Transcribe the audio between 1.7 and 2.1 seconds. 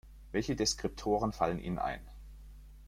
ein?